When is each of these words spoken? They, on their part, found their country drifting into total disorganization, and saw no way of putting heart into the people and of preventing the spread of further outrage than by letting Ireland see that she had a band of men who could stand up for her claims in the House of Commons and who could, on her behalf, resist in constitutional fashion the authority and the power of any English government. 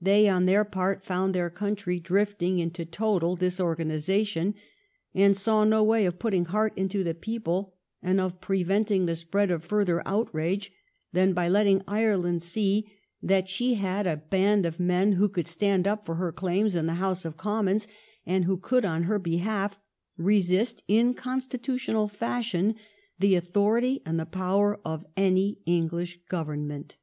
They, 0.00 0.28
on 0.28 0.46
their 0.46 0.64
part, 0.64 1.04
found 1.04 1.36
their 1.36 1.48
country 1.48 2.00
drifting 2.00 2.58
into 2.58 2.84
total 2.84 3.36
disorganization, 3.36 4.56
and 5.14 5.36
saw 5.36 5.62
no 5.62 5.84
way 5.84 6.04
of 6.04 6.18
putting 6.18 6.46
heart 6.46 6.72
into 6.76 7.04
the 7.04 7.14
people 7.14 7.76
and 8.02 8.20
of 8.20 8.40
preventing 8.40 9.06
the 9.06 9.14
spread 9.14 9.52
of 9.52 9.62
further 9.64 10.02
outrage 10.04 10.72
than 11.12 11.32
by 11.32 11.48
letting 11.48 11.84
Ireland 11.86 12.42
see 12.42 12.90
that 13.22 13.48
she 13.48 13.74
had 13.74 14.04
a 14.04 14.16
band 14.16 14.66
of 14.66 14.80
men 14.80 15.12
who 15.12 15.28
could 15.28 15.46
stand 15.46 15.86
up 15.86 16.04
for 16.06 16.16
her 16.16 16.32
claims 16.32 16.74
in 16.74 16.86
the 16.86 16.94
House 16.94 17.24
of 17.24 17.36
Commons 17.36 17.86
and 18.26 18.46
who 18.46 18.56
could, 18.56 18.84
on 18.84 19.04
her 19.04 19.20
behalf, 19.20 19.78
resist 20.16 20.82
in 20.88 21.14
constitutional 21.14 22.08
fashion 22.08 22.74
the 23.20 23.36
authority 23.36 24.02
and 24.04 24.18
the 24.18 24.26
power 24.26 24.80
of 24.84 25.06
any 25.16 25.58
English 25.66 26.18
government. 26.28 26.96